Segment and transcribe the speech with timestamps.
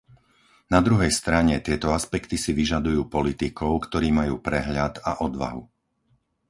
[0.73, 5.61] Na druhej strane, tieto aspekty si vyžadujú politikov, ktorí majú prehľad a odvahu.